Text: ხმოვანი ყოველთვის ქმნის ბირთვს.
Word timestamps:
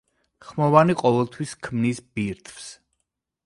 ხმოვანი 0.45 0.95
ყოველთვის 1.03 1.53
ქმნის 1.67 2.03
ბირთვს. 2.17 2.75